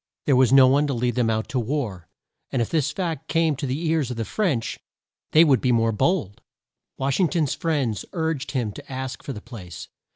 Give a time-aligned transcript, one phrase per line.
[0.25, 2.07] There was no one to lead them out to war,
[2.49, 4.79] and if this fact came to the ears of the French,
[5.31, 6.41] they would be more bold.
[6.97, 9.89] Wash ing ton's friends urged him to ask for the place.